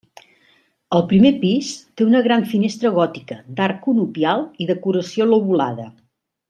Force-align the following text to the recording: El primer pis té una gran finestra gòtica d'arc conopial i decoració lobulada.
El 0.99 1.03
primer 1.11 1.31
pis 1.43 1.69
té 2.01 2.05
una 2.07 2.23
gran 2.29 2.47
finestra 2.55 2.93
gòtica 2.97 3.39
d'arc 3.59 3.81
conopial 3.87 4.45
i 4.67 4.71
decoració 4.75 5.33
lobulada. 5.35 5.91